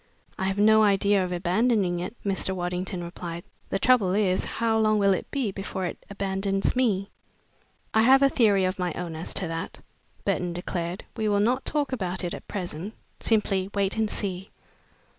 "I 0.39 0.45
have 0.45 0.57
no 0.57 0.81
idea 0.81 1.23
of 1.23 1.31
abandoning 1.31 1.99
it," 1.99 2.15
Mr. 2.25 2.55
Waddington 2.55 3.03
replied. 3.03 3.43
"The 3.69 3.77
trouble 3.77 4.15
is, 4.15 4.43
how 4.43 4.79
long 4.79 4.97
will 4.97 5.13
it 5.13 5.29
be 5.29 5.51
before 5.51 5.85
it 5.85 6.03
abandons 6.09 6.75
me?" 6.75 7.11
"I 7.93 8.01
have 8.01 8.23
a 8.23 8.27
theory 8.29 8.65
of 8.65 8.79
my 8.79 8.93
own 8.93 9.15
as 9.15 9.31
to 9.35 9.47
that," 9.47 9.79
Burton 10.25 10.53
declared. 10.53 11.03
"We 11.15 11.27
will 11.29 11.39
not 11.39 11.65
talk 11.65 11.91
about 11.91 12.23
it 12.23 12.33
at 12.33 12.47
present 12.47 12.95
simply 13.19 13.69
wait 13.75 13.95
and 13.95 14.09
see." 14.09 14.49